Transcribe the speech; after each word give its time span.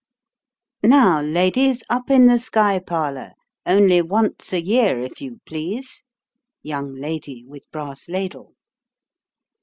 "Now 0.83 1.21
ladies, 1.21 1.83
up 1.87 2.09
in 2.09 2.25
the 2.25 2.39
sky 2.39 2.79
parlour: 2.79 3.33
only 3.67 4.01
once 4.01 4.51
a 4.51 4.59
year, 4.59 4.99
if 5.01 5.21
you 5.21 5.41
please!" 5.45 6.01
YOUNG 6.63 6.95
LADY 6.95 7.43
WITH 7.45 7.69
BRASS 7.69 8.09
LADLE. 8.09 8.55